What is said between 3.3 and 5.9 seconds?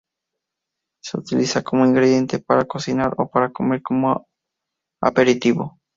comer como aperitivo.